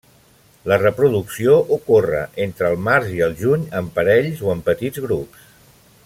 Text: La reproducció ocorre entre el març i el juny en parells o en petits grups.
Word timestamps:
La 0.69 0.77
reproducció 0.83 1.57
ocorre 1.77 2.23
entre 2.47 2.71
el 2.73 2.81
març 2.87 3.11
i 3.19 3.23
el 3.29 3.37
juny 3.45 3.67
en 3.81 3.93
parells 3.99 4.41
o 4.47 4.53
en 4.55 4.65
petits 4.71 5.05
grups. 5.09 5.45